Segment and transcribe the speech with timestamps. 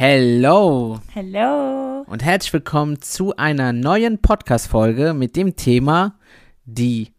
[0.00, 2.04] Hello Hello.
[2.06, 6.16] und herzlich willkommen zu einer neuen Podcast-Folge mit dem Thema
[6.64, 7.10] die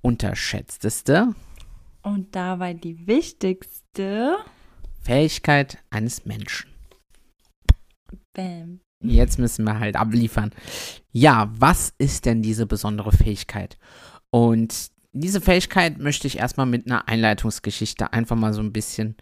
[0.00, 1.34] unterschätzteste
[2.02, 4.36] Und dabei die wichtigste.
[5.02, 6.70] Fähigkeit eines Menschen.
[8.32, 8.78] Bam.
[9.02, 10.52] Jetzt müssen wir halt abliefern.
[11.10, 13.76] Ja, was ist denn diese besondere Fähigkeit?
[14.30, 19.16] Und diese Fähigkeit möchte ich erstmal mit einer Einleitungsgeschichte einfach mal so ein bisschen,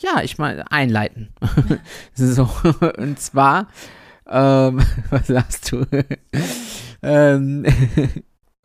[0.00, 1.32] ja, ich mal einleiten.
[2.14, 2.48] so,
[2.98, 3.68] und zwar,
[4.26, 5.86] ähm, was sagst du?
[7.02, 7.66] ähm,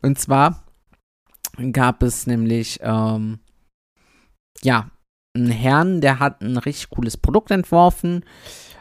[0.02, 0.64] und zwar
[1.72, 3.38] gab es nämlich, ähm,
[4.62, 4.90] ja,
[5.34, 8.24] einen Herrn, der hat ein richtig cooles Produkt entworfen.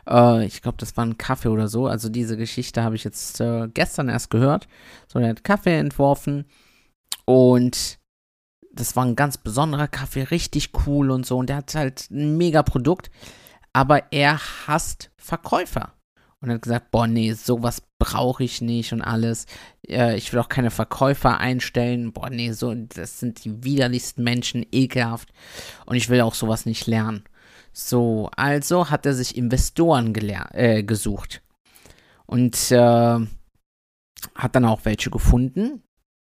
[0.07, 1.87] Äh, ich glaube, das war ein Kaffee oder so.
[1.87, 4.67] Also diese Geschichte habe ich jetzt äh, gestern erst gehört.
[5.07, 6.45] So, der hat Kaffee entworfen
[7.25, 7.99] und
[8.75, 11.37] das war ein ganz besonderer Kaffee, richtig cool und so.
[11.37, 13.09] Und der hat halt ein mega Produkt,
[13.73, 15.93] aber er hasst Verkäufer.
[16.41, 19.47] Und hat gesagt, boah, nee, sowas brauche ich nicht und alles.
[19.87, 22.13] Äh, ich will auch keine Verkäufer einstellen.
[22.13, 25.29] Boah, nee, so, das sind die widerlichsten Menschen, ekelhaft.
[25.85, 27.23] Und ich will auch sowas nicht lernen.
[27.73, 30.13] So, also hat er sich Investoren
[30.53, 31.41] äh, gesucht.
[32.27, 32.77] Und äh,
[34.35, 35.81] hat dann auch welche gefunden,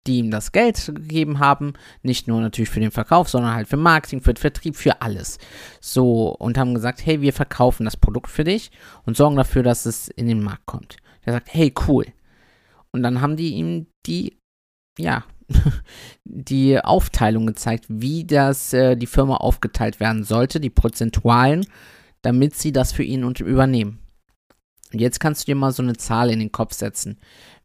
[0.06, 1.74] die ihm das Geld gegeben haben.
[2.02, 5.38] Nicht nur natürlich für den Verkauf, sondern halt für Marketing, für Vertrieb, für alles.
[5.80, 8.70] So, und haben gesagt, hey, wir verkaufen das Produkt für dich
[9.04, 10.96] und sorgen dafür, dass es in den Markt kommt.
[11.26, 12.06] Der sagt, hey, cool.
[12.90, 14.38] Und dann haben die ihm die,
[14.98, 15.24] ja,
[16.24, 21.66] die Aufteilung gezeigt, wie das äh, die Firma aufgeteilt werden sollte, die Prozentualen,
[22.22, 23.98] damit sie das für ihn und übernehmen.
[24.92, 27.18] Und jetzt kannst du dir mal so eine Zahl in den Kopf setzen,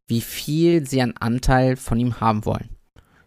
[0.08, 2.70] wie viel sie an Anteil von ihm haben wollen.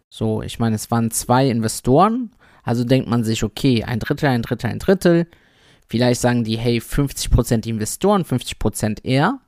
[0.09, 2.31] So, ich meine, es waren zwei Investoren,
[2.63, 5.27] also denkt man sich, okay, ein Drittel, ein Drittel, ein Drittel.
[5.87, 9.39] Vielleicht sagen die, hey, 50% die Investoren, 50% er.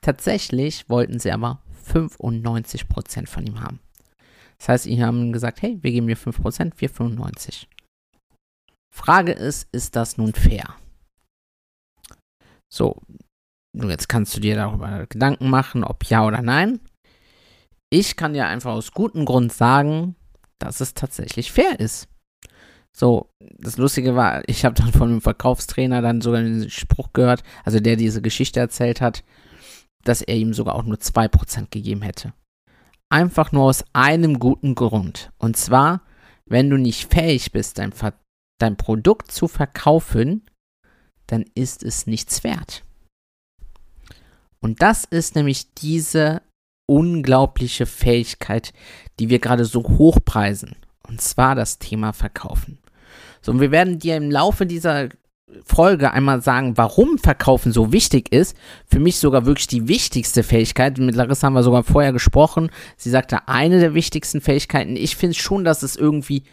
[0.00, 3.80] Tatsächlich wollten sie aber 95% von ihm haben.
[4.58, 7.66] Das heißt, sie haben gesagt, hey, wir geben dir 5%, wir 95%.
[8.94, 10.76] Frage ist, ist das nun fair?
[12.72, 13.00] So,
[13.74, 16.80] jetzt kannst du dir darüber Gedanken machen, ob ja oder nein.
[17.90, 20.16] Ich kann dir einfach aus gutem Grund sagen,
[20.58, 22.08] dass es tatsächlich fair ist.
[22.94, 27.42] So, das Lustige war, ich habe dann von einem Verkaufstrainer dann sogar einen Spruch gehört,
[27.64, 29.24] also der diese Geschichte erzählt hat,
[30.04, 32.34] dass er ihm sogar auch nur 2% gegeben hätte.
[33.08, 35.30] Einfach nur aus einem guten Grund.
[35.38, 36.02] Und zwar,
[36.46, 38.14] wenn du nicht fähig bist, dein, Ver
[38.58, 40.46] dein Produkt zu verkaufen,
[41.26, 42.84] dann ist es nichts wert.
[44.62, 46.40] Und das ist nämlich diese
[46.86, 48.72] unglaubliche Fähigkeit,
[49.18, 50.76] die wir gerade so hochpreisen.
[51.06, 52.78] Und zwar das Thema Verkaufen.
[53.42, 55.08] So, und wir werden dir im Laufe dieser
[55.64, 58.56] Folge einmal sagen, warum Verkaufen so wichtig ist.
[58.86, 60.96] Für mich sogar wirklich die wichtigste Fähigkeit.
[60.98, 62.70] Mit Larissa haben wir sogar vorher gesprochen.
[62.96, 64.96] Sie sagte, eine der wichtigsten Fähigkeiten.
[64.96, 66.44] Ich finde schon, dass es irgendwie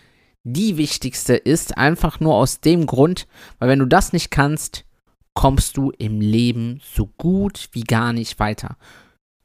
[0.44, 1.78] die wichtigste ist.
[1.78, 3.28] Einfach nur aus dem Grund,
[3.60, 4.84] weil wenn du das nicht kannst,
[5.40, 8.76] kommst du im Leben so gut wie gar nicht weiter.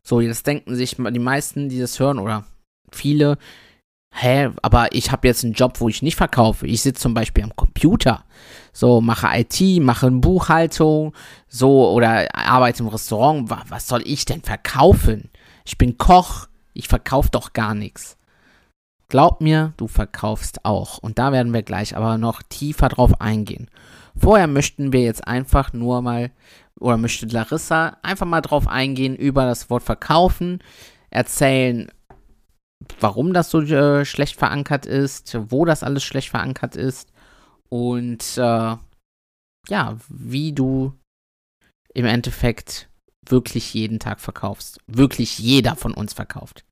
[0.03, 2.44] So, jetzt denken sich die meisten, die das hören, oder
[2.91, 3.38] viele,
[4.12, 6.66] hä, aber ich habe jetzt einen Job, wo ich nicht verkaufe.
[6.66, 8.25] Ich sitze zum Beispiel am Computer.
[8.72, 11.15] So, mache IT, mache Buchhaltung,
[11.47, 13.49] so, oder arbeite im Restaurant.
[13.69, 15.31] Was soll ich denn verkaufen?
[15.65, 18.19] Ich bin Koch, ich verkaufe doch gar nichts.
[19.09, 20.98] Glaub mir, du verkaufst auch.
[20.98, 23.71] Und da werden wir gleich aber noch tiefer drauf eingehen.
[24.16, 26.31] Vorher möchten wir jetzt einfach nur mal,
[26.78, 30.63] oder möchte Larissa einfach mal drauf eingehen über das Wort verkaufen,
[31.11, 31.91] erzählen,
[33.01, 37.13] warum das so äh, schlecht verankert ist, wo das alles schlecht verankert ist
[37.69, 38.77] und äh,
[39.69, 40.93] ja, wie du
[41.95, 42.89] im Endeffekt
[43.27, 44.78] wirklich jeden Tag verkaufst.
[44.87, 46.65] Wirklich jeder von uns verkauft.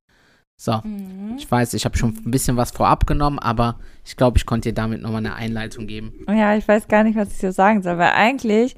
[0.60, 1.36] So, Mhm.
[1.38, 4.68] ich weiß, ich habe schon ein bisschen was vorab genommen, aber ich glaube, ich konnte
[4.68, 6.12] dir damit nochmal eine Einleitung geben.
[6.28, 8.76] Ja, ich weiß gar nicht, was ich so sagen soll, weil eigentlich,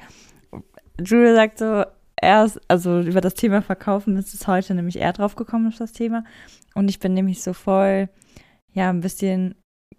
[0.98, 1.84] Julia sagt so,
[2.20, 5.92] erst, also über das Thema Verkaufen ist es heute nämlich eher drauf gekommen, ist das
[5.92, 6.24] Thema.
[6.74, 8.08] Und ich bin nämlich so voll,
[8.72, 9.54] ja, ein bisschen,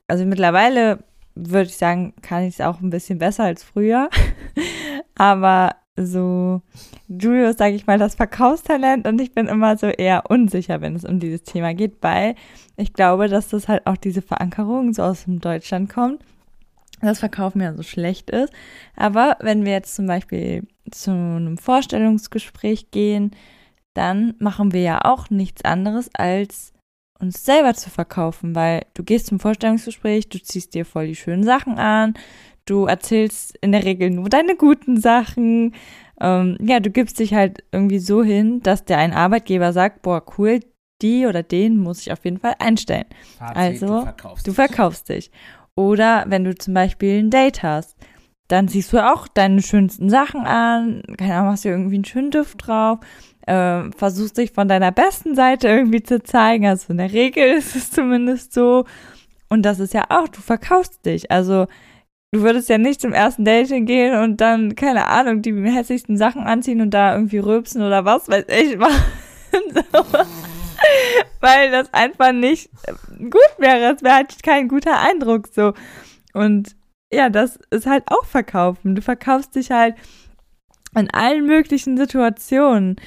[0.08, 1.04] also mittlerweile
[1.36, 4.10] würde ich sagen, kann ich es auch ein bisschen besser als früher.
[5.18, 6.62] Aber so,
[7.08, 11.06] Julius, sage ich mal, das Verkaufstalent und ich bin immer so eher unsicher, wenn es
[11.06, 12.36] um dieses Thema geht, weil
[12.76, 16.22] ich glaube, dass das halt auch diese Verankerung so aus dem Deutschland kommt,
[17.02, 18.52] dass Verkaufen ja so schlecht ist.
[18.96, 23.32] Aber wenn wir jetzt zum Beispiel zu einem Vorstellungsgespräch gehen,
[23.94, 26.74] dann machen wir ja auch nichts anderes als
[27.20, 31.44] uns selber zu verkaufen, weil du gehst zum Vorstellungsgespräch, du ziehst dir voll die schönen
[31.44, 32.16] Sachen an,
[32.66, 35.74] du erzählst in der Regel nur deine guten Sachen.
[36.20, 40.24] Ähm, ja, du gibst dich halt irgendwie so hin, dass der ein Arbeitgeber sagt, boah,
[40.38, 40.60] cool,
[41.02, 43.06] die oder den muss ich auf jeden Fall einstellen.
[43.38, 45.32] Fazit, also, du verkaufst, du verkaufst dich.
[45.76, 47.98] Oder wenn du zum Beispiel ein Date hast,
[48.48, 52.32] dann siehst du auch deine schönsten Sachen an, keine Ahnung, hast du irgendwie einen schönen
[52.32, 53.00] Duft drauf,
[53.48, 56.66] äh, versuchst dich von deiner besten Seite irgendwie zu zeigen.
[56.66, 58.86] Also in der Regel ist es zumindest so.
[59.50, 61.32] Und das ist ja auch, du verkaufst dich.
[61.32, 61.68] Also
[62.36, 66.44] du würdest ja nicht zum ersten Dating gehen und dann, keine Ahnung, die hässlichsten Sachen
[66.44, 69.02] anziehen und da irgendwie rülpsen oder was weiß ich machen.
[69.74, 70.04] so.
[71.40, 72.70] Weil das einfach nicht
[73.20, 73.96] gut wäre.
[73.96, 75.74] Es wäre halt kein guter Eindruck so.
[76.34, 76.76] Und
[77.12, 78.96] ja, das ist halt auch verkaufen.
[78.96, 79.96] Du verkaufst dich halt
[80.94, 82.98] in allen möglichen Situationen.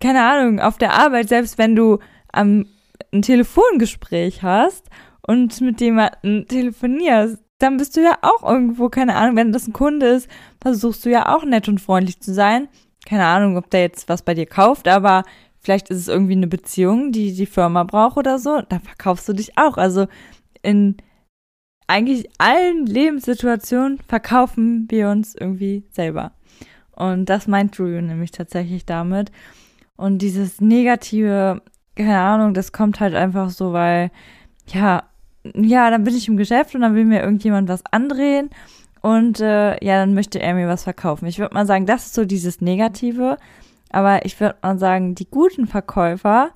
[0.00, 1.98] Keine Ahnung, auf der Arbeit, selbst wenn du
[2.32, 2.66] am,
[3.12, 4.88] ein Telefongespräch hast
[5.26, 9.72] und mit jemandem telefonierst, dann bist du ja auch irgendwo, keine Ahnung, wenn das ein
[9.72, 10.28] Kunde ist,
[10.60, 12.68] versuchst du ja auch nett und freundlich zu sein.
[13.06, 15.24] Keine Ahnung, ob der jetzt was bei dir kauft, aber
[15.60, 19.32] vielleicht ist es irgendwie eine Beziehung, die die Firma braucht oder so, dann verkaufst du
[19.32, 19.76] dich auch.
[19.76, 20.06] Also
[20.62, 20.96] in
[21.86, 26.32] eigentlich allen Lebenssituationen verkaufen wir uns irgendwie selber.
[26.92, 29.30] Und das meint Drew nämlich tatsächlich damit.
[29.96, 31.62] Und dieses negative,
[31.94, 34.10] keine Ahnung, das kommt halt einfach so, weil,
[34.68, 35.04] ja,
[35.54, 38.50] ja, dann bin ich im Geschäft und dann will mir irgendjemand was andrehen
[39.02, 41.26] und äh, ja, dann möchte er mir was verkaufen.
[41.26, 43.36] Ich würde mal sagen, das ist so dieses Negative.
[43.90, 46.50] Aber ich würde mal sagen, die guten Verkäufer,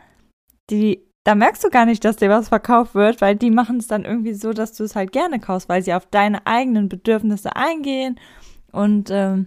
[0.71, 3.87] die da merkst du gar nicht, dass dir was verkauft wird, weil die machen es
[3.87, 7.55] dann irgendwie so, dass du es halt gerne kaufst, weil sie auf deine eigenen Bedürfnisse
[7.55, 8.19] eingehen
[8.73, 9.47] und ähm,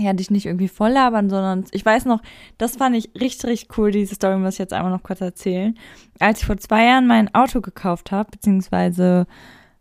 [0.00, 2.20] ja, dich nicht irgendwie voll labern, sondern ich weiß noch,
[2.58, 5.76] das fand ich richtig, richtig cool, diese Story muss ich jetzt einmal noch kurz erzählen.
[6.18, 9.26] Als ich vor zwei Jahren mein Auto gekauft habe, beziehungsweise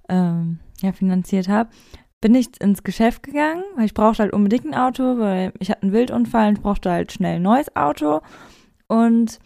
[0.09, 1.69] ähm, ja, finanziert habe,
[2.21, 5.83] bin ich ins Geschäft gegangen, weil ich brauchte halt unbedingt ein Auto, weil ich hatte
[5.83, 8.21] einen Wildunfall und brauchte halt schnell ein neues Auto.
[8.87, 9.39] Und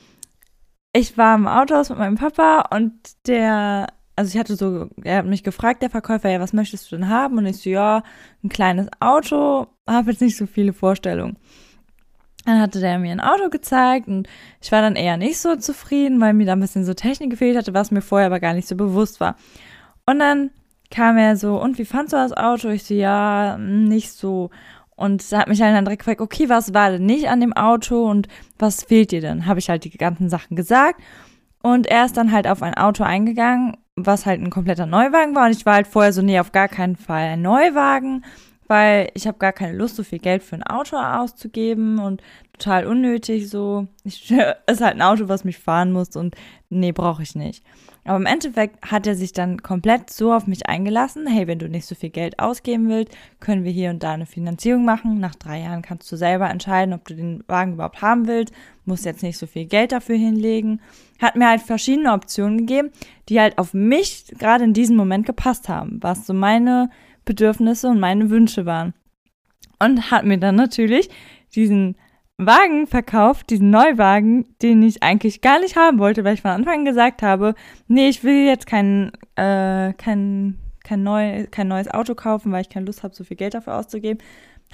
[0.93, 2.93] ich war im Autohaus mit meinem Papa und
[3.27, 6.97] der, also ich hatte so, er hat mich gefragt, der Verkäufer, ja, was möchtest du
[6.97, 7.37] denn haben?
[7.37, 8.03] Und ich so, ja,
[8.43, 11.37] ein kleines Auto, habe jetzt nicht so viele Vorstellungen.
[12.45, 14.27] Dann hatte der mir ein Auto gezeigt und
[14.61, 17.57] ich war dann eher nicht so zufrieden, weil mir da ein bisschen so Technik gefehlt
[17.57, 19.35] hatte, was mir vorher aber gar nicht so bewusst war.
[20.05, 20.51] Und dann
[20.91, 22.69] kam er so, und wie fandst du das Auto?
[22.69, 24.49] Ich so, ja, nicht so.
[24.95, 28.09] Und da hat mich dann direkt gefragt, okay, was war denn nicht an dem Auto
[28.09, 28.27] und
[28.59, 29.45] was fehlt dir denn?
[29.45, 31.01] Habe ich halt die ganzen Sachen gesagt.
[31.63, 35.45] Und er ist dann halt auf ein Auto eingegangen, was halt ein kompletter Neuwagen war.
[35.45, 38.23] Und ich war halt vorher so, nee, auf gar keinen Fall ein Neuwagen,
[38.67, 42.21] weil ich habe gar keine Lust, so viel Geld für ein Auto auszugeben und
[42.53, 43.87] total unnötig so.
[44.03, 44.31] Ich,
[44.67, 46.35] ist halt ein Auto, was mich fahren muss und
[46.69, 47.63] nee, brauche ich nicht.
[48.05, 51.69] Aber im Endeffekt hat er sich dann komplett so auf mich eingelassen, hey, wenn du
[51.69, 55.19] nicht so viel Geld ausgeben willst, können wir hier und da eine Finanzierung machen.
[55.19, 58.53] Nach drei Jahren kannst du selber entscheiden, ob du den Wagen überhaupt haben willst,
[58.85, 60.81] musst jetzt nicht so viel Geld dafür hinlegen.
[61.21, 62.89] Hat mir halt verschiedene Optionen gegeben,
[63.29, 66.89] die halt auf mich gerade in diesem Moment gepasst haben, was so meine
[67.23, 68.93] Bedürfnisse und meine Wünsche waren.
[69.79, 71.09] Und hat mir dann natürlich
[71.55, 71.95] diesen
[72.37, 76.79] Wagen verkauft, diesen Neuwagen, den ich eigentlich gar nicht haben wollte, weil ich von Anfang
[76.79, 77.53] an gesagt habe,
[77.87, 82.69] nee, ich will jetzt kein, äh, kein, kein, neu, kein neues Auto kaufen, weil ich
[82.69, 84.19] keine Lust habe, so viel Geld dafür auszugeben.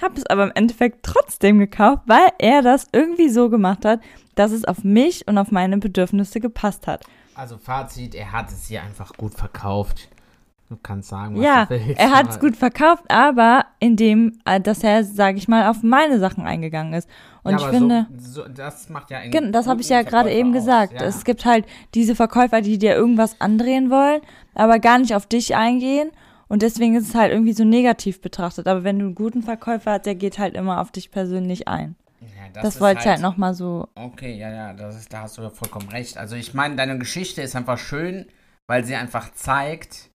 [0.00, 4.00] Habe es aber im Endeffekt trotzdem gekauft, weil er das irgendwie so gemacht hat,
[4.34, 7.04] dass es auf mich und auf meine Bedürfnisse gepasst hat.
[7.34, 10.08] Also Fazit, er hat es hier einfach gut verkauft.
[10.70, 12.00] Du kannst sagen, was ja, du willst.
[12.00, 16.20] Er hat es gut verkauft, aber indem, äh, dass er, sage ich mal, auf meine
[16.20, 17.10] Sachen eingegangen ist.
[17.42, 18.06] Und ja, ich finde.
[18.16, 20.92] So, so, das macht ja einen Das habe ich ja gerade eben gesagt.
[20.92, 21.02] Ja.
[21.02, 24.20] Es gibt halt diese Verkäufer, die dir irgendwas andrehen wollen,
[24.54, 26.12] aber gar nicht auf dich eingehen.
[26.46, 28.68] Und deswegen ist es halt irgendwie so negativ betrachtet.
[28.68, 31.96] Aber wenn du einen guten Verkäufer hast, der geht halt immer auf dich persönlich ein.
[32.20, 33.88] Ja, das, das wollte ich halt, halt nochmal so.
[33.96, 36.16] Okay, ja, ja, das ist, da hast du ja vollkommen recht.
[36.16, 38.26] Also ich meine, deine Geschichte ist einfach schön,
[38.68, 40.09] weil sie einfach zeigt,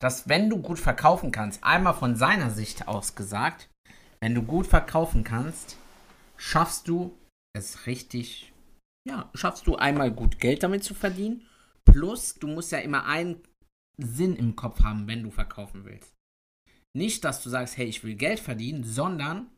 [0.00, 3.68] dass wenn du gut verkaufen kannst, einmal von seiner Sicht aus gesagt,
[4.20, 5.76] wenn du gut verkaufen kannst,
[6.36, 7.16] schaffst du
[7.56, 8.52] es richtig,
[9.08, 11.48] ja, schaffst du einmal gut Geld damit zu verdienen,
[11.92, 13.42] Plus, du musst ja immer einen
[13.96, 16.14] Sinn im Kopf haben, wenn du verkaufen willst.
[16.94, 19.50] Nicht, dass du sagst, hey, ich will Geld verdienen, sondern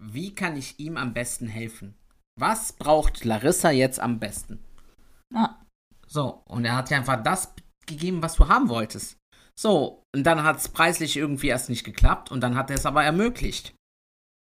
[0.00, 1.94] wie kann ich ihm am besten helfen?
[2.38, 4.62] Was braucht Larissa jetzt am besten?
[5.34, 5.58] Ah.
[6.06, 7.54] So, und er hat dir einfach das
[7.86, 9.16] gegeben, was du haben wolltest.
[9.54, 12.86] So, und dann hat es preislich irgendwie erst nicht geklappt und dann hat er es
[12.86, 13.74] aber ermöglicht.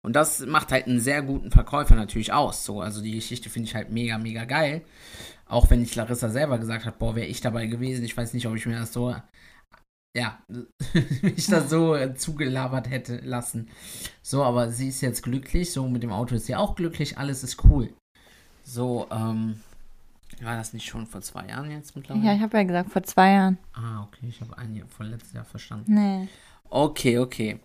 [0.04, 2.64] Und das macht halt einen sehr guten Verkäufer natürlich aus.
[2.64, 4.82] So, also die Geschichte finde ich halt mega, mega geil.
[5.46, 8.04] Auch wenn ich Larissa selber gesagt habe, boah, wäre ich dabei gewesen.
[8.04, 9.14] Ich weiß nicht, ob ich mir das so,
[10.16, 10.42] ja,
[11.22, 13.68] mich das so äh, zugelabert hätte lassen.
[14.22, 15.72] So, aber sie ist jetzt glücklich.
[15.72, 17.18] So, mit dem Auto ist sie auch glücklich.
[17.18, 17.92] Alles ist cool.
[18.64, 19.61] So, ähm,
[20.40, 22.26] war das nicht schon vor zwei Jahren jetzt mittlerweile?
[22.26, 23.58] Ja, ich habe ja gesagt, vor zwei Jahren.
[23.72, 24.26] Ah, okay.
[24.28, 25.94] Ich habe ein Jahr vor letztes Jahr verstanden.
[25.94, 26.28] Nee.
[26.64, 27.60] Okay, okay.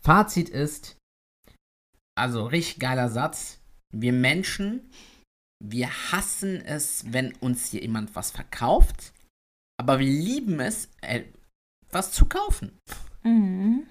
[0.00, 0.96] Fazit ist,
[2.16, 3.60] also richtig geiler Satz.
[3.94, 4.90] Wir Menschen,
[5.62, 9.12] wir hassen es, wenn uns hier jemand was verkauft,
[9.78, 12.78] aber wir lieben es, etwas zu kaufen.
[13.22, 13.86] Mhm.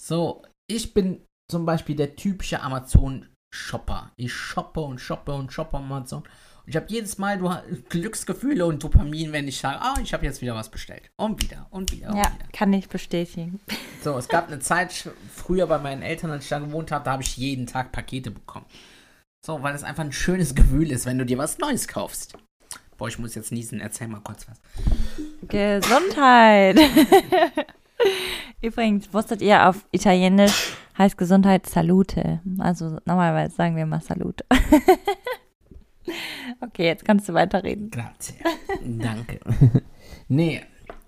[0.00, 4.12] So, ich bin zum Beispiel der typische Amazon-Shopper.
[4.16, 6.24] Ich shoppe und shoppe und shoppe Amazon.
[6.64, 7.50] Und ich habe jedes Mal du,
[7.90, 11.02] Glücksgefühle und Dopamin, wenn ich sage, ah, ich habe jetzt wieder was bestellt.
[11.16, 12.46] Und wieder und wieder und Ja, wieder.
[12.52, 13.60] kann ich bestätigen.
[14.02, 17.12] So, es gab eine Zeit früher bei meinen Eltern, als ich da gewohnt habe, da
[17.12, 18.66] habe ich jeden Tag Pakete bekommen.
[19.44, 22.34] So, weil es einfach ein schönes Gefühl ist, wenn du dir was Neues kaufst.
[22.96, 24.58] Boah, ich muss jetzt niesen, erzähl mal kurz was.
[25.48, 26.78] Gesundheit.
[28.62, 32.40] Übrigens, wusstet ihr, auf Italienisch heißt Gesundheit Salute.
[32.58, 34.46] Also normalerweise sagen wir mal Salute.
[36.60, 37.90] okay, jetzt kannst du weiterreden.
[37.90, 38.34] Grazie.
[38.84, 39.40] Danke.
[40.28, 40.62] nee,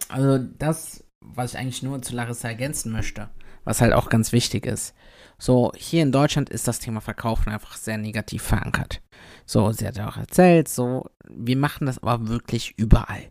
[0.09, 3.29] also das, was ich eigentlich nur zu Larissa ergänzen möchte,
[3.65, 4.95] was halt auch ganz wichtig ist.
[5.39, 9.03] So, hier in Deutschland ist das Thema Verkaufen einfach sehr negativ verankert.
[9.45, 13.31] So, sie hat ja auch erzählt, so, wir machen das aber wirklich überall.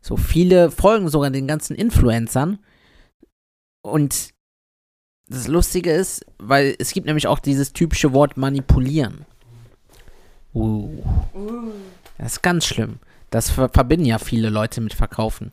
[0.00, 2.58] So, viele folgen sogar den ganzen Influencern.
[3.82, 4.30] Und
[5.28, 9.24] das Lustige ist, weil es gibt nämlich auch dieses typische Wort manipulieren.
[10.54, 11.02] Uh.
[12.18, 13.00] Das ist ganz schlimm.
[13.30, 15.52] Das ver verbinden ja viele Leute mit Verkaufen.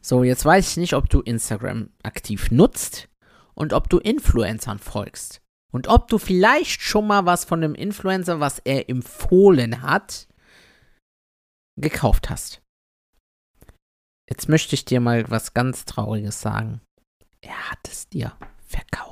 [0.00, 3.08] So, jetzt weiß ich nicht, ob du Instagram aktiv nutzt
[3.54, 5.40] und ob du Influencern folgst.
[5.72, 10.28] Und ob du vielleicht schon mal was von dem Influencer, was er empfohlen hat,
[11.76, 12.62] gekauft hast.
[14.30, 16.80] Jetzt möchte ich dir mal was ganz Trauriges sagen.
[17.40, 18.32] Er hat es dir
[18.64, 19.07] verkauft.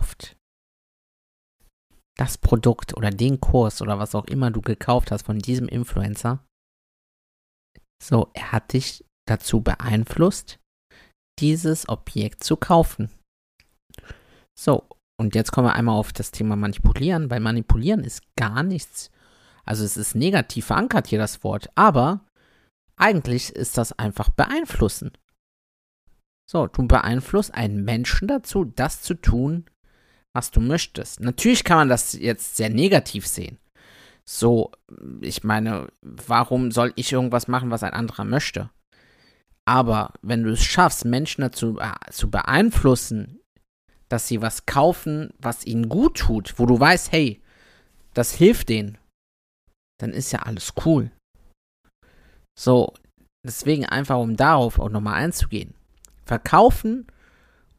[2.16, 6.44] Das Produkt oder den Kurs oder was auch immer du gekauft hast von diesem Influencer.
[8.02, 10.58] So, er hat dich dazu beeinflusst,
[11.38, 13.10] dieses Objekt zu kaufen.
[14.58, 17.28] So, und jetzt kommen wir einmal auf das Thema Manipulieren.
[17.28, 19.10] Bei Manipulieren ist gar nichts.
[19.64, 22.24] Also es ist negativ verankert hier das Wort, aber
[22.96, 25.12] eigentlich ist das einfach beeinflussen.
[26.48, 29.66] So, du beeinflusst einen Menschen dazu, das zu tun,
[30.36, 31.20] was du möchtest.
[31.20, 33.58] Natürlich kann man das jetzt sehr negativ sehen.
[34.28, 34.70] So,
[35.22, 38.70] ich meine, warum soll ich irgendwas machen, was ein anderer möchte?
[39.64, 43.40] Aber wenn du es schaffst, Menschen dazu äh, zu beeinflussen,
[44.08, 47.42] dass sie was kaufen, was ihnen gut tut, wo du weißt, hey,
[48.14, 48.98] das hilft denen,
[49.98, 51.10] dann ist ja alles cool.
[52.58, 52.92] So,
[53.44, 55.74] deswegen einfach, um darauf auch nochmal einzugehen.
[56.24, 57.06] Verkaufen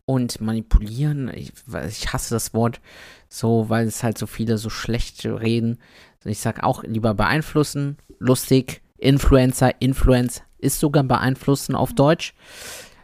[0.07, 1.51] und manipulieren, ich,
[1.85, 2.79] ich, hasse das Wort
[3.27, 5.79] so, weil es halt so viele so schlecht reden.
[6.23, 12.33] Ich sag auch lieber beeinflussen, lustig, Influencer, Influence ist sogar beeinflussen auf Deutsch.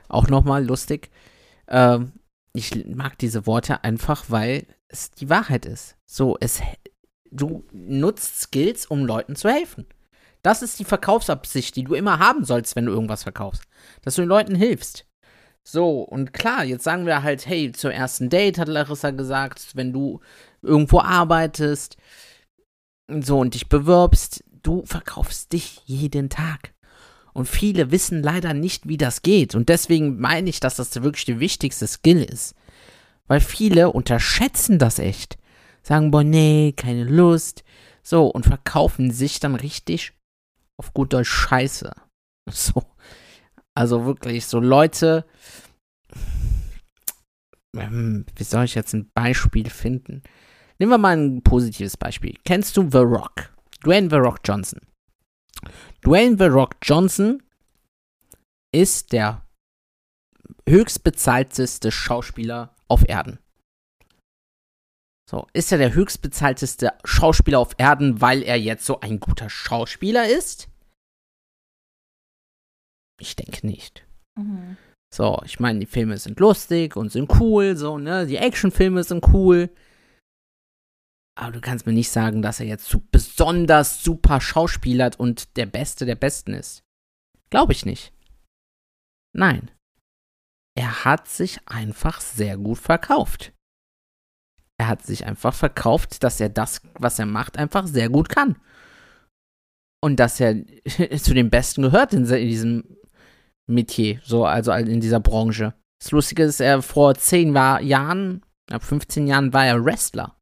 [0.07, 1.11] Auch nochmal lustig.
[1.67, 2.13] Ähm,
[2.53, 5.97] ich mag diese Worte einfach, weil es die Wahrheit ist.
[6.05, 6.61] So, es,
[7.31, 9.87] du nutzt Skills, um Leuten zu helfen.
[10.41, 13.63] Das ist die Verkaufsabsicht, die du immer haben sollst, wenn du irgendwas verkaufst.
[14.03, 15.05] Dass du den Leuten hilfst.
[15.65, 19.93] So, und klar, jetzt sagen wir halt, hey, zum ersten Date hat Larissa gesagt, wenn
[19.93, 20.19] du
[20.61, 21.97] irgendwo arbeitest,
[23.07, 26.73] so und dich bewirbst, du verkaufst dich jeden Tag.
[27.33, 29.55] Und viele wissen leider nicht, wie das geht.
[29.55, 32.55] Und deswegen meine ich, dass das wirklich der wichtigste Skill ist.
[33.27, 35.37] Weil viele unterschätzen das echt.
[35.81, 37.63] Sagen, boah, nee, keine Lust.
[38.03, 40.13] So, und verkaufen sich dann richtig
[40.77, 41.91] auf gut Deutsch Scheiße.
[42.51, 42.83] So.
[43.75, 45.25] Also wirklich, so Leute.
[47.75, 50.21] Ähm, wie soll ich jetzt ein Beispiel finden?
[50.79, 52.37] Nehmen wir mal ein positives Beispiel.
[52.45, 53.53] Kennst du The Rock?
[53.83, 54.81] Dwayne The Rock Johnson.
[56.03, 57.41] Dwayne The Rock Johnson
[58.73, 59.45] ist der
[60.67, 63.39] höchstbezahlteste Schauspieler auf Erden.
[65.29, 70.27] So, ist er der höchstbezahlteste Schauspieler auf Erden, weil er jetzt so ein guter Schauspieler
[70.27, 70.69] ist?
[73.19, 74.05] Ich denke nicht.
[74.35, 74.77] Mhm.
[75.13, 78.25] So, ich meine, die Filme sind lustig und sind cool, so, ne?
[78.25, 79.69] Die Actionfilme sind cool.
[81.35, 85.65] Aber du kannst mir nicht sagen, dass er jetzt so besonders super schauspielert und der
[85.65, 86.83] Beste der Besten ist.
[87.49, 88.13] Glaube ich nicht.
[89.35, 89.71] Nein.
[90.75, 93.53] Er hat sich einfach sehr gut verkauft.
[94.79, 98.59] Er hat sich einfach verkauft, dass er das, was er macht, einfach sehr gut kann.
[100.03, 100.57] Und dass er
[101.17, 102.83] zu den Besten gehört in, in diesem
[103.67, 105.75] Metier, so, also in dieser Branche.
[105.97, 110.35] Das Lustige ist, er vor zehn Jahren, ab 15 Jahren war er Wrestler.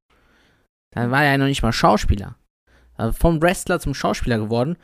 [0.89, 2.37] Da war er noch nicht mal Schauspieler.
[2.95, 4.77] Also vom Wrestler zum Schauspieler geworden.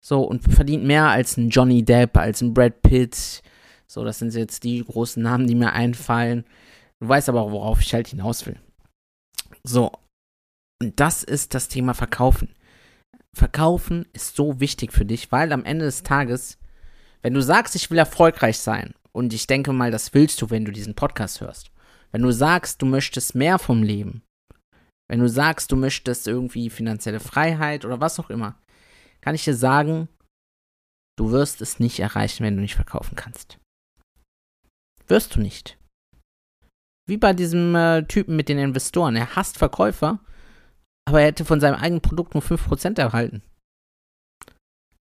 [0.00, 3.42] So, und verdient mehr als ein Johnny Depp, als ein Brad Pitt.
[3.86, 6.46] So, das sind jetzt die großen Namen, die mir einfallen.
[6.98, 8.58] Du weißt aber worauf ich halt hinaus will.
[9.64, 9.92] So.
[10.80, 12.54] Und das ist das Thema Verkaufen.
[13.34, 16.58] Verkaufen ist so wichtig für dich, weil am Ende des Tages,
[17.22, 20.64] wenn du sagst, ich will erfolgreich sein, und ich denke mal, das willst du, wenn
[20.64, 21.70] du diesen Podcast hörst.
[22.10, 24.22] Wenn du sagst, du möchtest mehr vom Leben,
[25.08, 28.58] wenn du sagst, du möchtest irgendwie finanzielle Freiheit oder was auch immer,
[29.20, 30.08] kann ich dir sagen,
[31.16, 33.58] du wirst es nicht erreichen, wenn du nicht verkaufen kannst.
[35.06, 35.78] Wirst du nicht.
[37.06, 39.14] Wie bei diesem äh, Typen mit den Investoren.
[39.14, 40.20] Er hasst Verkäufer,
[41.06, 43.42] aber er hätte von seinem eigenen Produkt nur 5% erhalten.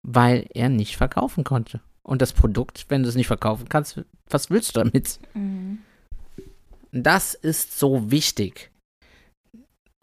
[0.07, 1.81] Weil er nicht verkaufen konnte.
[2.03, 5.19] Und das Produkt, wenn du es nicht verkaufen kannst, was willst du damit?
[5.33, 5.79] Mhm.
[6.91, 8.71] Das ist so wichtig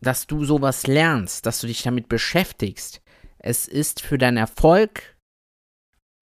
[0.01, 3.03] dass du sowas lernst, dass du dich damit beschäftigst.
[3.39, 5.17] Es ist für deinen Erfolg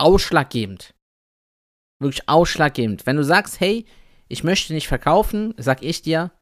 [0.01, 0.95] ausschlaggebend.
[2.01, 3.07] Wirklich ausschlaggebend.
[3.07, 3.85] Wenn du sagst, hey,
[4.29, 6.33] ich möchte nicht verkaufen, sag ich dir,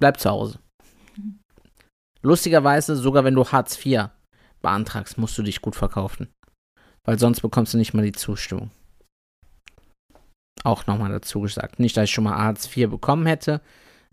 [0.00, 0.60] bleib zu Hause.
[2.22, 4.08] Lustigerweise, sogar wenn du Hartz IV
[4.60, 6.28] beantragst, musst du dich gut verkaufen.
[7.04, 8.70] Weil sonst bekommst du nicht mal die Zustimmung.
[10.62, 11.80] Auch nochmal dazu gesagt.
[11.80, 13.60] Nicht, dass ich schon mal Hartz IV bekommen hätte,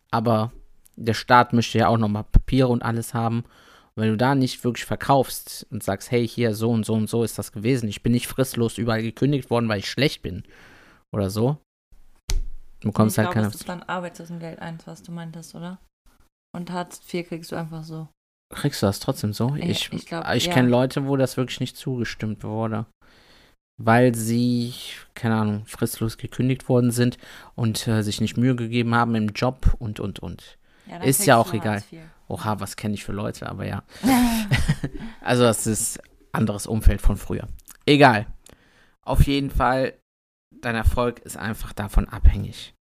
[0.10, 0.52] aber
[0.95, 3.43] der Staat möchte ja auch nochmal Papiere und alles haben.
[3.95, 7.10] Und wenn du da nicht wirklich verkaufst und sagst, hey, hier so und so und
[7.10, 10.43] so ist das gewesen, ich bin nicht fristlos überall gekündigt worden, weil ich schlecht bin
[11.12, 11.58] oder so,
[12.80, 13.52] du bekommst ich halt glaube, keine.
[13.52, 15.80] Das ist dann Arbeitslosengeld 1, was du meintest, oder?
[16.56, 18.08] Und Hartz IV kriegst du einfach so.
[18.54, 19.56] Kriegst du das trotzdem so?
[19.56, 20.54] Ja, Ich, ich glaub, ich ja.
[20.54, 22.86] kenne Leute, wo das wirklich nicht zugestimmt wurde.
[23.82, 24.74] Weil sie,
[25.14, 27.18] keine Ahnung, fristlos gekündigt worden sind
[27.56, 30.58] und äh, sich nicht Mühe gegeben haben im Job und, und, und.
[30.88, 31.84] Ja, Ist ja auch egal.
[32.28, 33.84] Oha, was kenne ich für Leute, aber ja.
[35.22, 37.48] Also das ist anderes Umfeld von früher.
[37.86, 38.26] Egal.
[39.06, 39.98] Auf jeden Fall,
[40.62, 42.74] dein Erfolg ist einfach davon abhängig.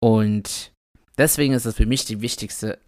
[0.00, 0.72] Und
[1.18, 2.78] deswegen ist es für mich die wichtigste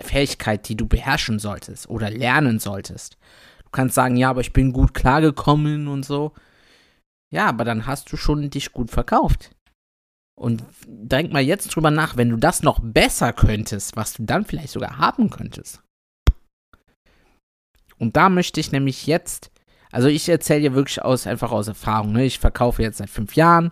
[0.00, 3.16] Fähigkeit, die du beherrschen solltest oder lernen solltest.
[3.64, 6.32] Du kannst sagen, ja, aber ich bin gut klargekommen und so.
[7.30, 9.50] Ja, aber dann hast du schon dich gut verkauft.
[10.38, 14.44] Und denk mal jetzt drüber nach, wenn du das noch besser könntest, was du dann
[14.44, 15.82] vielleicht sogar haben könntest.
[17.98, 19.50] Und da möchte ich nämlich jetzt,
[19.90, 22.12] also ich erzähle dir wirklich aus, einfach aus Erfahrung.
[22.12, 22.24] Ne?
[22.24, 23.70] Ich verkaufe jetzt seit fünf Jahren,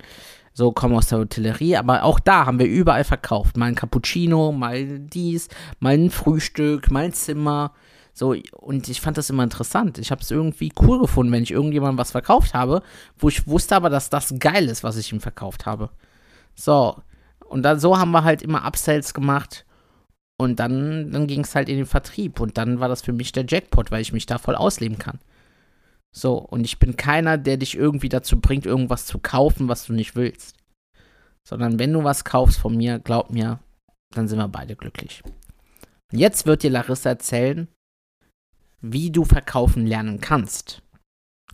[0.57, 3.59] so komme aus der Hotellerie, aber auch da haben wir überall verkauft.
[3.59, 5.49] Mal ein Cappuccino, mal dies,
[5.81, 7.73] mal ein Frühstück, mal ein Zimmer.
[8.15, 9.99] So, und ich fand das immer interessant.
[9.99, 12.81] Ich habe es irgendwie cool gefunden, wenn ich irgendjemandem was verkauft habe,
[13.19, 15.91] wo ich wusste aber, dass das geil ist, was ich ihm verkauft habe.
[16.55, 17.03] So,
[17.45, 19.67] und dann so haben wir halt immer Upsells gemacht.
[20.39, 22.41] Und dann, dann ging es halt in den Vertrieb.
[22.41, 25.19] Und dann war das für mich der Jackpot, weil ich mich da voll ausleben kann.
[26.17, 29.93] So, und ich bin keiner, der dich irgendwie dazu bringt, irgendwas zu kaufen, was du
[29.93, 30.57] nicht willst.
[31.47, 33.61] Sondern wenn du was kaufst von mir, glaub mir,
[34.15, 35.23] dann sind wir beide glücklich.
[36.11, 37.69] Und jetzt wird dir Larissa erzählen,
[38.81, 40.81] wie du verkaufen lernen kannst.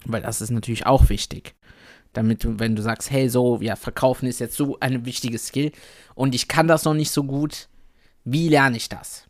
[0.05, 1.57] Weil das ist natürlich auch wichtig.
[2.13, 5.73] Damit du, wenn du sagst, hey, so, ja, verkaufen ist jetzt so eine wichtige Skill
[6.15, 7.69] und ich kann das noch nicht so gut,
[8.23, 9.27] wie lerne ich das?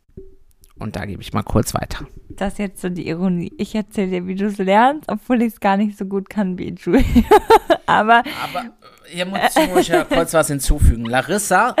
[0.83, 2.05] Und da gebe ich mal kurz weiter.
[2.27, 3.53] Das ist jetzt so die Ironie.
[3.57, 6.57] Ich erzähle dir, wie du es lernst, obwohl ich es gar nicht so gut kann
[6.57, 7.03] wie Julia.
[7.85, 8.65] Aber Aber
[9.07, 9.39] hier muss,
[9.79, 11.05] ich ja kurz was hinzufügen.
[11.05, 11.73] Larissa,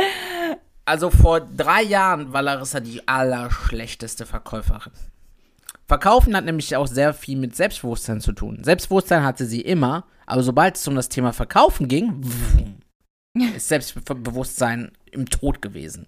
[0.85, 4.93] also vor drei Jahren war Larissa die allerschlechteste Verkäuferin.
[5.85, 8.63] Verkaufen hat nämlich auch sehr viel mit Selbstbewusstsein zu tun.
[8.63, 12.21] Selbstbewusstsein hatte sie immer, aber sobald es um das Thema Verkaufen ging,
[13.53, 16.07] ist Selbstbewusstsein im Tod gewesen.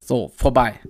[0.00, 0.80] So, vorbei.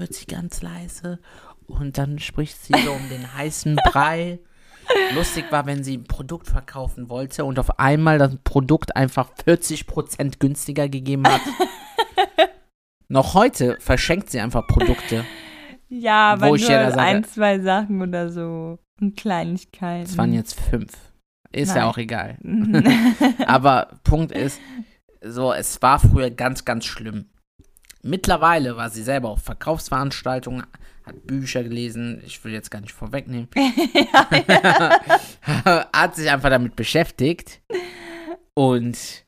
[0.00, 1.18] Wird sie ganz leise
[1.66, 4.40] und dann spricht sie so um den heißen Brei.
[5.14, 10.38] Lustig war, wenn sie ein Produkt verkaufen wollte und auf einmal das Produkt einfach 40%
[10.38, 11.42] günstiger gegeben hat.
[13.08, 15.24] Noch heute verschenkt sie einfach Produkte.
[15.88, 18.78] ja, aber ich nur ja sage- ein, zwei Sachen oder so.
[19.00, 20.04] Und Kleinigkeiten.
[20.04, 20.92] Es waren jetzt fünf.
[21.52, 21.76] Ist Nein.
[21.76, 22.38] ja auch egal.
[23.46, 24.60] Aber Punkt ist,
[25.20, 27.30] so, es war früher ganz, ganz schlimm.
[28.02, 30.66] Mittlerweile war sie selber auf Verkaufsveranstaltungen,
[31.04, 33.48] hat Bücher gelesen, ich will jetzt gar nicht vorwegnehmen,
[35.64, 37.60] hat sich einfach damit beschäftigt
[38.54, 39.26] und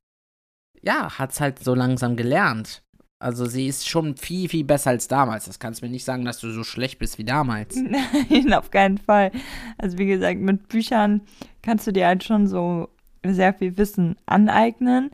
[0.83, 2.83] ja, hat es halt so langsam gelernt.
[3.23, 5.45] Also sie ist schon viel, viel besser als damals.
[5.45, 7.77] Das kannst du mir nicht sagen, dass du so schlecht bist wie damals.
[7.77, 9.31] Nein, auf keinen Fall.
[9.79, 11.21] Also wie gesagt, mit Büchern
[11.63, 12.89] kannst du dir halt schon so
[13.25, 15.13] sehr viel Wissen aneignen.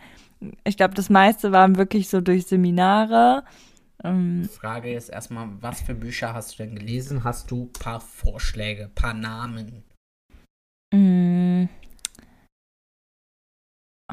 [0.65, 3.45] Ich glaube, das meiste waren wirklich so durch Seminare.
[4.05, 7.25] Ähm, Frage ist erstmal, was für Bücher hast du denn gelesen?
[7.25, 9.83] Hast du ein paar Vorschläge, paar Namen?
[10.95, 11.69] mh.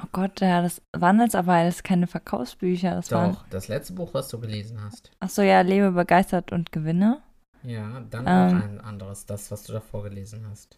[0.01, 2.95] oh Gott, ja, das waren jetzt aber alles keine Verkaufsbücher.
[2.95, 5.11] Das waren, Doch, das letzte Buch, was du gelesen hast.
[5.19, 7.21] ach so, ja, Lebe begeistert und gewinne.
[7.63, 8.57] Ja, dann Ähm.
[8.57, 10.77] auch ein anderes, das, was du davor gelesen hast.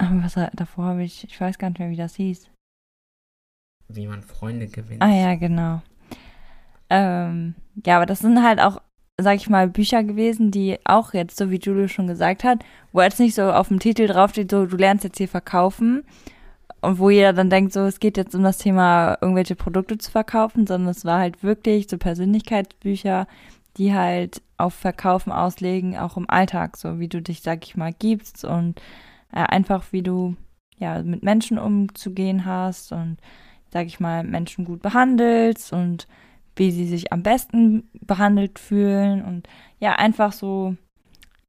[0.00, 2.50] Aber was davor habe ich, ich weiß gar nicht mehr, wie das hieß.
[3.88, 5.02] Wie man Freunde gewinnt.
[5.02, 5.82] Ah ja, genau.
[6.90, 8.80] Ähm, ja, aber das sind halt auch,
[9.18, 13.02] sag ich mal, Bücher gewesen, die auch jetzt, so wie Julio schon gesagt hat, wo
[13.02, 16.04] jetzt nicht so auf dem Titel draufsteht, so du lernst jetzt hier verkaufen
[16.80, 20.10] und wo jeder dann denkt, so es geht jetzt um das Thema, irgendwelche Produkte zu
[20.10, 23.26] verkaufen, sondern es war halt wirklich so Persönlichkeitsbücher,
[23.76, 27.92] die halt auf Verkaufen auslegen, auch im Alltag, so wie du dich, sag ich mal,
[27.92, 28.80] gibst und
[29.32, 30.36] äh, einfach wie du
[30.78, 33.16] ja mit Menschen umzugehen hast und
[33.74, 36.06] sag ich mal, Menschen gut behandelst und
[36.54, 39.48] wie sie sich am besten behandelt fühlen und
[39.80, 40.76] ja, einfach so,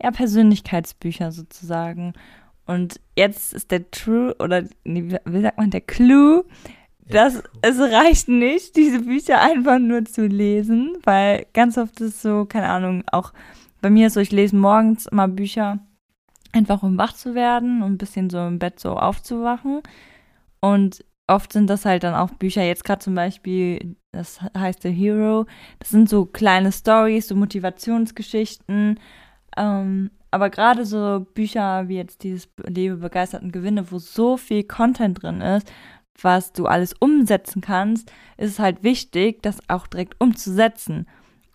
[0.02, 2.14] ja, Persönlichkeitsbücher sozusagen.
[2.66, 6.46] Und jetzt ist der True, oder nee, wie sagt man, der Clou,
[7.08, 12.46] dass es reicht nicht, diese Bücher einfach nur zu lesen, weil ganz oft ist so,
[12.46, 13.34] keine Ahnung, auch
[13.82, 15.78] bei mir ist so, ich lese morgens immer Bücher,
[16.54, 19.84] einfach um wach zu werden und ein bisschen so im Bett so aufzuwachen.
[20.60, 24.92] Und oft sind das halt dann auch Bücher, jetzt gerade zum Beispiel, das heißt The
[24.92, 25.46] Hero,
[25.80, 29.00] das sind so kleine Stories, so Motivationsgeschichten.
[29.58, 34.64] Ähm, aber gerade so Bücher wie jetzt dieses Lebe begeistert und gewinne, wo so viel
[34.64, 35.72] Content drin ist,
[36.22, 41.08] was du alles umsetzen kannst, ist es halt wichtig, das auch direkt umzusetzen.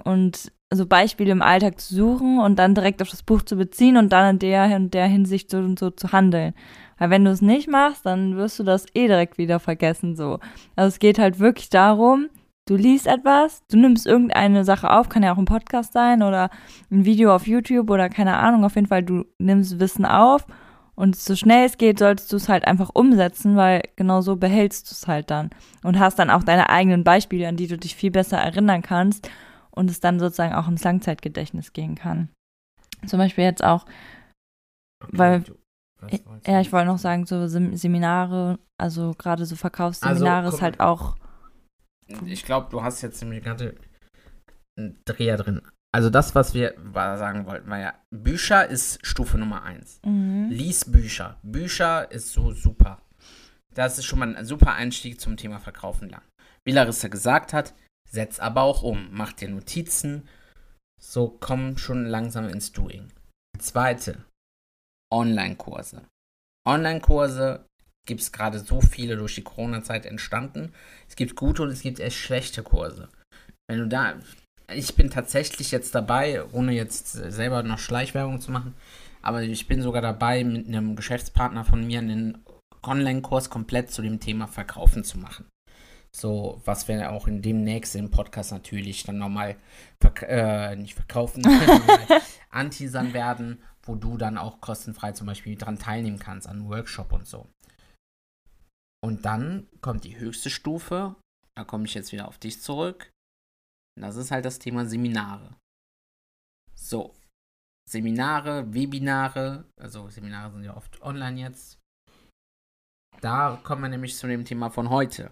[0.02, 3.96] Und so Beispiele im Alltag zu suchen und dann direkt auf das Buch zu beziehen
[3.96, 6.54] und dann in der und der Hinsicht so und so zu handeln.
[7.00, 10.38] Weil wenn du es nicht machst, dann wirst du das eh direkt wieder vergessen so.
[10.76, 12.28] Also es geht halt wirklich darum,
[12.68, 16.50] du liest etwas, du nimmst irgendeine Sache auf, kann ja auch ein Podcast sein oder
[16.90, 20.46] ein Video auf YouTube oder keine Ahnung, auf jeden Fall du nimmst Wissen auf
[20.94, 24.90] und so schnell es geht, solltest du es halt einfach umsetzen, weil genau so behältst
[24.90, 25.48] du es halt dann
[25.82, 29.30] und hast dann auch deine eigenen Beispiele, an die du dich viel besser erinnern kannst
[29.70, 32.28] und es dann sozusagen auch ins Langzeitgedächtnis gehen kann.
[33.06, 33.86] Zum Beispiel jetzt auch,
[35.08, 35.44] weil-
[36.00, 37.26] du ja, ich wollte noch sagen?
[37.26, 41.16] so Sem Seminare, also gerade so Verkaufsseminare Also, ist guck halt auch,
[42.26, 43.76] Ich glaube, du hast jetzt nämlich gerade
[44.78, 45.62] einen Dreher drin.
[45.92, 50.00] Also das, was wir sagen wollten, war ja, Bücher ist Stufe Nummer eins.
[50.04, 50.48] mhm.
[50.50, 51.38] Lies Bücher.
[51.42, 53.02] Bücher ist so super.
[53.74, 56.26] Das ist schon mal ein super Einstieg zum Thema Verkaufen lernen.
[56.64, 57.74] Wie Larissa gesagt hat,
[58.08, 59.08] setz aber auch um.
[59.10, 60.28] Mach dir Notizen.
[61.00, 63.08] So komm schon langsam ins Doing.
[63.58, 64.24] Zweite,
[65.12, 66.02] Online-Kurse.
[66.66, 67.66] Online-Kurse
[68.06, 70.72] gibt es gerade so viele durch die Corona-Zeit entstanden.
[71.08, 73.08] Es gibt gute und es gibt echt schlechte Kurse.
[73.68, 74.14] Wenn du da,
[74.72, 78.74] ich bin tatsächlich jetzt dabei, ohne jetzt selber noch Schleichwerbung zu machen,
[79.22, 82.44] aber ich bin sogar dabei, mit einem Geschäftspartner von mir einen
[82.82, 85.46] Online-Kurs komplett zu dem Thema Verkaufen zu machen.
[86.12, 89.56] So, was wir auch in demnächst im Podcast natürlich dann nochmal
[90.00, 91.44] verk äh, nicht verkaufen,
[92.50, 97.12] anteasern werden, wo du dann auch kostenfrei zum Beispiel dran teilnehmen kannst, an einem Workshop
[97.12, 97.48] und so.
[99.02, 101.16] Und dann kommt die höchste Stufe,
[101.56, 103.10] da komme ich jetzt wieder auf dich zurück.
[103.98, 105.56] Das ist halt das Thema Seminare.
[106.74, 107.14] So,
[107.88, 111.78] Seminare, Webinare, also Seminare sind ja oft online jetzt.
[113.20, 115.30] Da kommen wir nämlich zu dem Thema von heute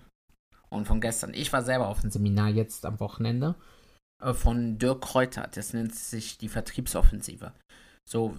[0.69, 1.33] und von gestern.
[1.35, 3.55] Ich war selber auf einem Seminar jetzt am Wochenende
[4.23, 5.49] äh, von Dirk Kräuter.
[5.55, 7.53] Das nennt sich die Vertriebsoffensive.
[8.09, 8.35] So,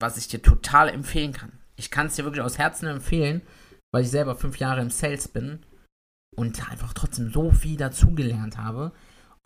[0.00, 1.52] was ich dir total empfehlen kann.
[1.74, 3.42] Ich kann es dir wirklich aus Herzen empfehlen,
[3.92, 5.66] weil ich selber fünf Jahre im Sales bin
[6.36, 8.92] und einfach trotzdem so viel dazugelernt habe.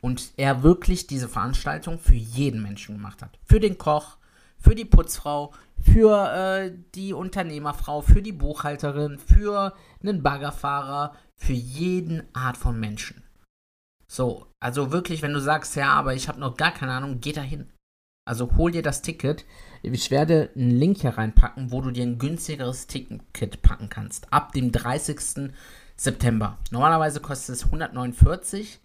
[0.02, 3.38] Und er wirklich diese Veranstaltung für jeden Menschen gemacht hat.
[3.42, 4.18] Für den Koch,
[4.58, 12.22] für die Putzfrau, für äh, die Unternehmerfrau, für die Buchhalterin, für einen Baggerfahrer, für jeden
[12.34, 13.22] Art von Menschen.
[14.06, 17.32] So, also wirklich, wenn du sagst, ja, aber ich habe noch gar keine Ahnung, geh
[17.32, 17.70] da hin.
[18.26, 19.44] Also hol dir das Ticket.
[19.82, 24.32] Ich werde einen Link hier reinpacken, wo du dir ein günstigeres Ticket packen kannst.
[24.32, 25.52] Ab dem 30.
[25.96, 26.58] September.
[26.70, 28.80] Normalerweise kostet es 149.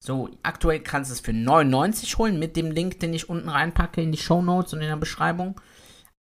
[0.00, 4.00] So, aktuell kannst du es für 99 holen mit dem Link, den ich unten reinpacke
[4.00, 5.60] in die Show Notes und in der Beschreibung.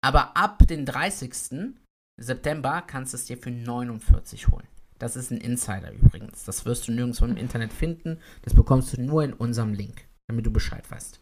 [0.01, 1.75] Aber ab dem 30.
[2.19, 4.67] September kannst du es dir für 49 holen.
[4.99, 6.43] Das ist ein Insider übrigens.
[6.43, 8.19] Das wirst du nirgendwo im Internet finden.
[8.41, 11.19] Das bekommst du nur in unserem Link, damit du Bescheid weißt.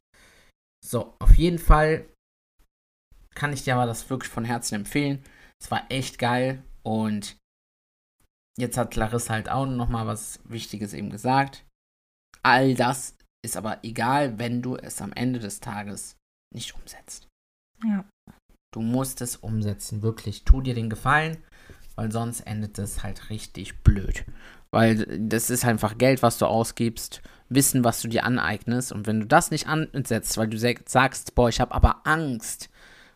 [0.86, 2.08] So, auf jeden Fall
[3.34, 5.24] kann ich dir aber das wirklich von Herzen empfehlen.
[5.60, 7.38] Es war echt geil und
[8.58, 11.66] jetzt hat Clarissa halt auch noch mal was Wichtiges eben gesagt.
[12.44, 16.18] All das ist aber egal, wenn du es am Ende des Tages
[16.54, 17.28] nicht umsetzt.
[17.84, 18.06] Ja.
[18.72, 20.44] Du musst es umsetzen, wirklich.
[20.46, 21.44] Tu dir den Gefallen,
[21.96, 24.24] weil sonst endet es halt richtig blöd.
[24.76, 28.92] Weil das ist einfach Geld, was du ausgibst, Wissen, was du dir aneignest.
[28.92, 32.70] Und wenn du das nicht ansetzt, weil du sagst, boah, ich habe aber Angst,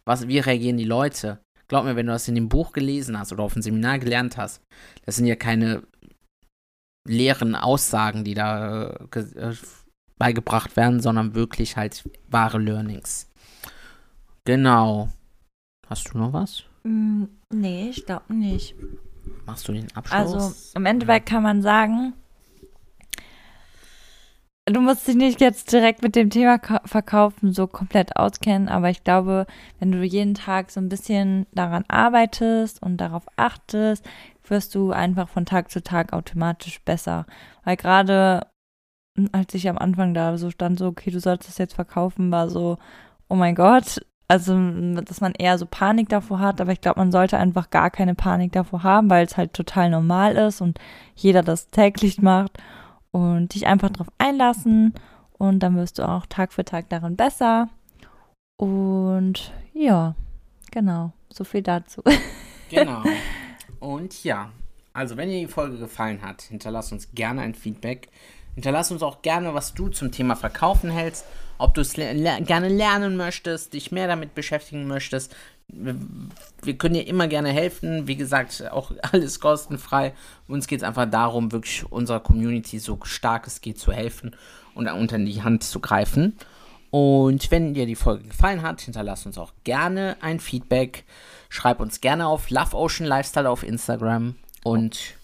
[0.05, 1.41] was, wie reagieren die Leute?
[1.67, 4.37] Glaub mir, wenn du das in dem Buch gelesen hast oder auf dem Seminar gelernt
[4.37, 4.61] hast,
[5.05, 5.83] das sind ja keine
[7.05, 9.53] leeren Aussagen, die da äh,
[10.17, 13.29] beigebracht werden, sondern wirklich halt wahre Learnings.
[14.45, 15.09] Genau.
[15.89, 16.63] Hast du noch was?
[16.83, 18.75] Mm, nee, ich glaube nicht.
[19.45, 20.33] Machst du den Abschluss?
[20.33, 22.13] Also im Endeffekt kann man sagen,
[24.65, 29.03] du musst dich nicht jetzt direkt mit dem Thema Verkaufen so komplett auskennen, aber ich
[29.03, 29.45] glaube,
[29.79, 34.05] wenn du jeden Tag so ein bisschen daran arbeitest und darauf achtest,
[34.47, 37.25] wirst du einfach von Tag zu Tag automatisch besser.
[37.63, 38.47] Weil gerade
[39.31, 42.49] als ich am Anfang da so stand, so, okay, du sollst das jetzt verkaufen, war
[42.49, 42.77] so,
[43.27, 44.53] oh mein Gott, also
[45.01, 48.13] dass man eher so Panik davor hat, aber ich glaube, man sollte einfach gar keine
[48.13, 50.79] Panik davor haben, weil es halt total normal ist und
[51.15, 52.57] jeder das täglich macht
[53.11, 54.93] und dich einfach darauf einlassen
[55.39, 57.69] und dann wirst du auch Tag für Tag darin besser.
[58.57, 60.13] Und ja,
[60.71, 62.01] genau, so viel dazu.
[62.71, 63.01] Genau.
[63.79, 64.51] Und ja,
[64.93, 68.09] also wenn dir die Folge gefallen hat, hinterlass uns gerne ein Feedback.
[68.53, 71.25] Hinterlass uns auch gerne, was du zum Thema Verkaufen hältst,
[71.59, 75.35] ob du es le gerne lernen möchtest, dich mehr damit beschäftigen möchtest.
[75.67, 75.95] Wir,
[76.63, 78.07] wir können dir immer gerne helfen.
[78.07, 80.13] Wie gesagt, auch alles kostenfrei.
[80.47, 84.35] Uns geht es einfach darum, wirklich unserer Community so stark es geht zu helfen
[84.73, 86.37] und unter die Hand zu greifen.
[86.91, 91.03] Und wenn dir die Folge gefallen hat, hinterlass uns auch gerne ein Feedback.
[91.49, 95.15] Schreib uns gerne auf Love Ocean Lifestyle auf Instagram und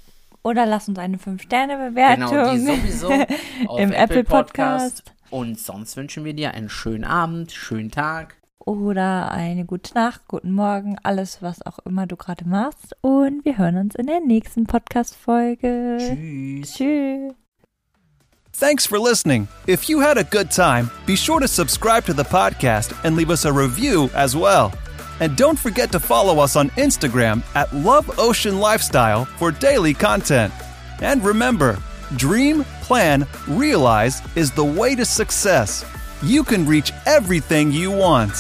[0.43, 2.30] oder lass uns eine 5-Sterne-Bewertung.
[2.30, 3.10] Genau, die sowieso
[3.78, 5.06] im Apple, Apple Podcast.
[5.06, 5.14] Podcast.
[5.36, 8.38] Und sonst wünschen wir dir einen schönen Abend, schönen Tag.
[8.58, 12.95] Oder eine gute Nacht, guten Morgen, alles, was auch immer du gerade machst.
[13.02, 15.98] Und wir hören uns in der nächsten Podcast-Folge.
[16.00, 16.74] Tschüss.
[16.74, 17.34] Tschüss.
[18.54, 19.50] Thanks for listening.
[19.67, 23.30] If you had a good time, be sure to subscribe to the podcast and leave
[23.30, 24.71] us a review as well.
[25.19, 30.54] And don't forget to follow us on Instagram at Love Ocean Lifestyle for daily content.
[31.02, 31.78] And remember,
[32.15, 35.85] dream, plan, realize is the way to success.
[36.21, 38.31] You can reach everything you want.